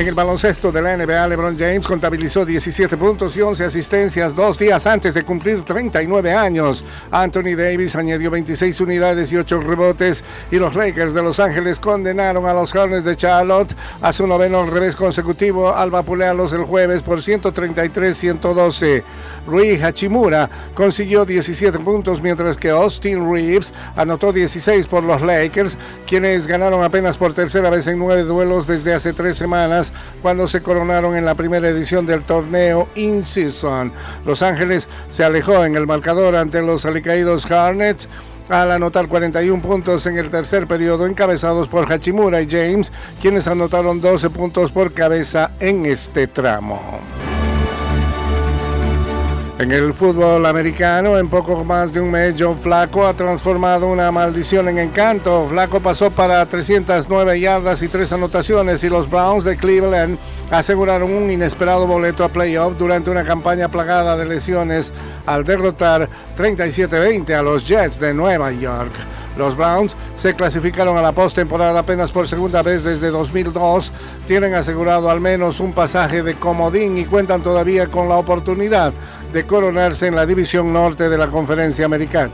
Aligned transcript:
En 0.00 0.08
el 0.08 0.14
baloncesto 0.14 0.72
de 0.72 0.80
la 0.80 0.96
NBA, 0.96 1.28
LeBron 1.28 1.58
James 1.58 1.86
contabilizó 1.86 2.46
17 2.46 2.96
puntos 2.96 3.36
y 3.36 3.42
11 3.42 3.66
asistencias 3.66 4.34
dos 4.34 4.58
días 4.58 4.86
antes 4.86 5.12
de 5.12 5.24
cumplir 5.24 5.62
39 5.62 6.32
años. 6.32 6.82
Anthony 7.10 7.54
Davis 7.54 7.96
añadió 7.96 8.30
26 8.30 8.80
unidades 8.80 9.30
y 9.30 9.36
8 9.36 9.60
rebotes 9.60 10.24
y 10.50 10.56
los 10.56 10.74
Lakers 10.74 11.12
de 11.12 11.22
Los 11.22 11.38
Ángeles 11.38 11.80
condenaron 11.80 12.46
a 12.46 12.54
los 12.54 12.74
Hornets 12.74 13.04
de 13.04 13.14
Charlotte 13.14 13.76
a 14.00 14.10
su 14.14 14.26
noveno 14.26 14.64
revés 14.64 14.96
consecutivo 14.96 15.74
al 15.74 15.90
vapulearlos 15.90 16.54
el 16.54 16.64
jueves 16.64 17.02
por 17.02 17.18
133-112. 17.18 19.02
Rui 19.46 19.82
Hachimura 19.82 20.48
consiguió 20.72 21.26
17 21.26 21.78
puntos 21.80 22.22
mientras 22.22 22.56
que 22.56 22.70
Austin 22.70 23.30
Reeves 23.30 23.74
anotó 23.96 24.32
16 24.32 24.86
por 24.86 25.04
los 25.04 25.20
Lakers, 25.20 25.76
quienes 26.06 26.46
ganaron 26.46 26.82
apenas 26.82 27.18
por 27.18 27.34
tercera 27.34 27.68
vez 27.68 27.86
en 27.86 27.98
nueve 27.98 28.22
duelos 28.22 28.66
desde 28.66 28.94
hace 28.94 29.12
tres 29.12 29.36
semanas 29.36 29.89
cuando 30.22 30.48
se 30.48 30.62
coronaron 30.62 31.16
en 31.16 31.24
la 31.24 31.34
primera 31.34 31.68
edición 31.68 32.06
del 32.06 32.24
torneo 32.24 32.88
In 32.94 33.24
Season. 33.24 33.92
Los 34.24 34.42
Ángeles 34.42 34.88
se 35.08 35.24
alejó 35.24 35.64
en 35.64 35.76
el 35.76 35.86
marcador 35.86 36.36
ante 36.36 36.62
los 36.62 36.84
alicaídos 36.84 37.50
Hornets 37.50 38.08
al 38.48 38.72
anotar 38.72 39.06
41 39.08 39.62
puntos 39.62 40.04
en 40.06 40.18
el 40.18 40.28
tercer 40.28 40.66
periodo, 40.66 41.06
encabezados 41.06 41.68
por 41.68 41.90
Hachimura 41.90 42.42
y 42.42 42.48
James, 42.50 42.92
quienes 43.20 43.46
anotaron 43.46 44.00
12 44.00 44.30
puntos 44.30 44.72
por 44.72 44.92
cabeza 44.92 45.52
en 45.60 45.84
este 45.84 46.26
tramo. 46.26 47.00
En 49.60 49.72
el 49.72 49.92
fútbol 49.92 50.46
americano, 50.46 51.18
en 51.18 51.28
poco 51.28 51.62
más 51.64 51.92
de 51.92 52.00
un 52.00 52.10
mes, 52.10 52.34
John 52.38 52.58
Flaco 52.58 53.06
ha 53.06 53.12
transformado 53.12 53.88
una 53.88 54.10
maldición 54.10 54.70
en 54.70 54.78
encanto. 54.78 55.46
Flaco 55.50 55.80
pasó 55.80 56.10
para 56.10 56.46
309 56.46 57.38
yardas 57.38 57.82
y 57.82 57.88
tres 57.88 58.10
anotaciones 58.10 58.82
y 58.84 58.88
los 58.88 59.10
Browns 59.10 59.44
de 59.44 59.58
Cleveland 59.58 60.18
aseguraron 60.50 61.12
un 61.12 61.30
inesperado 61.30 61.86
boleto 61.86 62.24
a 62.24 62.30
playoff 62.30 62.78
durante 62.78 63.10
una 63.10 63.22
campaña 63.22 63.70
plagada 63.70 64.16
de 64.16 64.24
lesiones 64.24 64.94
al 65.26 65.44
derrotar 65.44 66.08
37-20 66.38 67.34
a 67.34 67.42
los 67.42 67.68
Jets 67.68 68.00
de 68.00 68.14
Nueva 68.14 68.52
York. 68.52 68.94
Los 69.36 69.56
Browns 69.56 69.94
se 70.16 70.34
clasificaron 70.34 70.96
a 70.96 71.02
la 71.02 71.12
postemporada 71.12 71.80
apenas 71.80 72.10
por 72.10 72.26
segunda 72.26 72.62
vez 72.62 72.82
desde 72.82 73.10
2002, 73.10 73.92
tienen 74.26 74.54
asegurado 74.54 75.10
al 75.10 75.20
menos 75.20 75.60
un 75.60 75.72
pasaje 75.72 76.22
de 76.22 76.34
comodín 76.34 76.98
y 76.98 77.04
cuentan 77.04 77.42
todavía 77.42 77.86
con 77.88 78.08
la 78.08 78.16
oportunidad 78.16 78.92
de 79.32 79.46
coronarse 79.46 80.06
en 80.06 80.16
la 80.16 80.26
división 80.26 80.72
norte 80.72 81.08
de 81.08 81.18
la 81.18 81.28
conferencia 81.28 81.84
americana. 81.84 82.32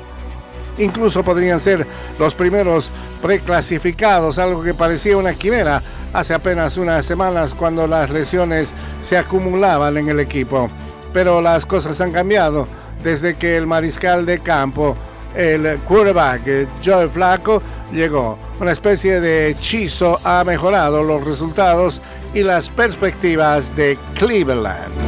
Incluso 0.79 1.25
podrían 1.25 1.61
ser 1.61 1.87
los 2.19 2.35
primeros 2.35 2.91
preclasificados, 3.23 4.39
algo 4.39 4.63
que 4.63 4.75
parecía 4.75 5.17
una 5.17 5.33
quimera 5.35 5.83
hace 6.13 6.35
apenas 6.35 6.77
unas 6.77 7.05
semanas 7.05 7.55
cuando 7.55 7.87
las 7.87 8.11
lesiones 8.11 8.75
se 9.01 9.17
acumulaban 9.17 9.97
en 9.97 10.09
el 10.09 10.21
equipo. 10.21 10.71
Pero 11.13 11.41
las 11.41 11.65
cosas 11.65 12.01
han 12.01 12.13
cambiado 12.13 12.69
desde 13.03 13.37
que 13.37 13.57
el 13.57 13.67
mariscal 13.67 14.27
de 14.27 14.41
campo, 14.41 14.97
el 15.35 15.79
quarterback 15.81 16.69
Joe 16.85 17.09
Flaco, 17.09 17.63
llegó. 17.93 18.39
Una 18.61 18.73
especie 18.73 19.21
de 19.21 19.49
hechizo 19.49 20.21
ha 20.25 20.45
mejorado 20.45 21.03
los 21.03 21.25
resultados 21.25 22.03
y 22.35 22.43
las 22.43 22.69
perspectivas 22.69 23.75
de 23.75 23.99
Cleveland 24.15 25.06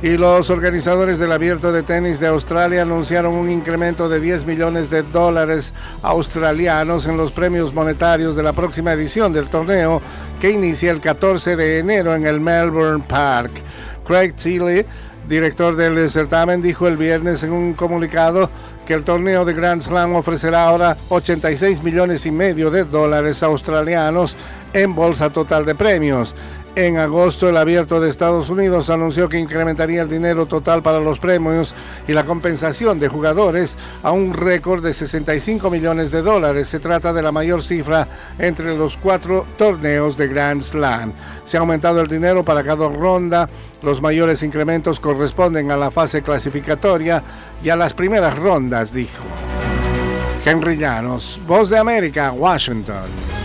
y 0.00 0.16
los 0.16 0.48
organizadores 0.50 1.18
del 1.18 1.32
abierto 1.32 1.72
de 1.72 1.82
tenis 1.82 2.20
de 2.20 2.28
Australia 2.28 2.82
anunciaron 2.82 3.34
un 3.34 3.50
incremento 3.50 4.08
de 4.08 4.20
10 4.20 4.46
millones 4.46 4.90
de 4.90 5.02
dólares 5.02 5.74
australianos 6.02 7.06
en 7.06 7.16
los 7.16 7.32
premios 7.32 7.74
monetarios 7.74 8.36
de 8.36 8.44
la 8.44 8.52
próxima 8.52 8.92
edición 8.92 9.32
del 9.32 9.48
torneo 9.48 10.00
que 10.40 10.50
inicia 10.50 10.92
el 10.92 11.00
14 11.00 11.56
de 11.56 11.80
enero 11.80 12.14
en 12.14 12.26
el 12.26 12.40
Melbourne 12.40 13.04
Park. 13.08 13.50
Craig 14.06 14.34
Tilly, 14.34 14.86
director 15.28 15.74
del 15.74 16.08
certamen, 16.10 16.62
dijo 16.62 16.86
el 16.86 16.96
viernes 16.96 17.42
en 17.42 17.52
un 17.52 17.74
comunicado 17.74 18.50
que 18.86 18.94
el 18.94 19.04
torneo 19.04 19.44
de 19.44 19.52
Grand 19.52 19.82
Slam 19.82 20.14
ofrecerá 20.14 20.68
ahora 20.68 20.96
86 21.08 21.82
millones 21.82 22.24
y 22.24 22.30
medio 22.30 22.70
de 22.70 22.84
dólares 22.84 23.42
australianos 23.42 24.36
en 24.72 24.94
bolsa 24.94 25.30
total 25.30 25.66
de 25.66 25.74
premios. 25.74 26.36
En 26.76 26.96
agosto, 26.96 27.48
el 27.48 27.56
abierto 27.56 28.00
de 28.00 28.08
Estados 28.08 28.50
Unidos 28.50 28.88
anunció 28.88 29.28
que 29.28 29.38
incrementaría 29.38 30.02
el 30.02 30.08
dinero 30.08 30.46
total 30.46 30.82
para 30.82 31.00
los 31.00 31.18
premios 31.18 31.74
y 32.06 32.12
la 32.12 32.24
compensación 32.24 33.00
de 33.00 33.08
jugadores 33.08 33.76
a 34.02 34.12
un 34.12 34.32
récord 34.32 34.84
de 34.84 34.94
65 34.94 35.70
millones 35.70 36.12
de 36.12 36.22
dólares. 36.22 36.68
Se 36.68 36.78
trata 36.78 37.12
de 37.12 37.22
la 37.22 37.32
mayor 37.32 37.64
cifra 37.64 38.08
entre 38.38 38.76
los 38.76 38.96
cuatro 38.96 39.44
torneos 39.56 40.16
de 40.16 40.28
Grand 40.28 40.62
Slam. 40.62 41.12
Se 41.44 41.56
ha 41.56 41.60
aumentado 41.60 42.00
el 42.00 42.06
dinero 42.06 42.44
para 42.44 42.62
cada 42.62 42.88
ronda. 42.88 43.48
Los 43.82 44.00
mayores 44.00 44.44
incrementos 44.44 45.00
corresponden 45.00 45.72
a 45.72 45.76
la 45.76 45.90
fase 45.90 46.22
clasificatoria 46.22 47.24
y 47.62 47.70
a 47.70 47.76
las 47.76 47.92
primeras 47.92 48.38
rondas, 48.38 48.92
dijo. 48.92 49.24
Henry 50.44 50.76
Llanos, 50.76 51.40
Voz 51.46 51.70
de 51.70 51.78
América, 51.78 52.30
Washington. 52.30 53.37